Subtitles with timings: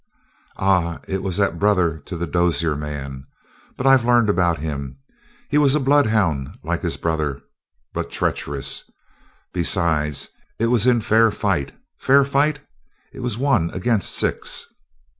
[0.57, 3.27] "Ah, it was that brother to the Dozier man.
[3.77, 4.97] But I've learned about him.
[5.47, 7.43] He was a bloodhound like his brother,
[7.93, 8.89] but treacherous.
[9.53, 11.73] Besides, it was in fair fight.
[11.99, 12.61] Fair fight?
[13.13, 14.65] It was one against six!"